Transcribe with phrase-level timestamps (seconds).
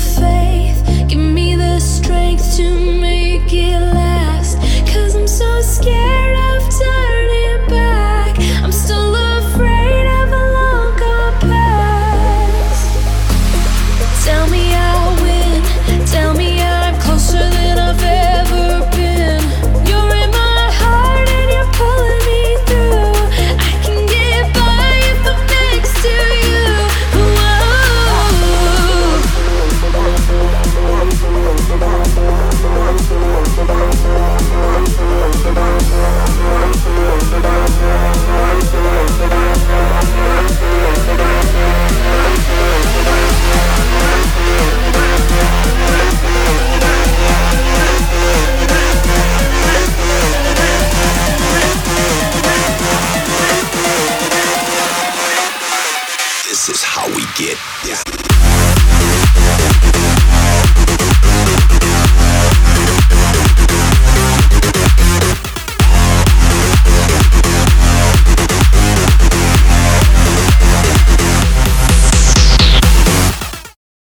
[0.00, 3.89] faith, give me the strength to make it.
[56.60, 57.56] This is how we get
[57.86, 59.29] down.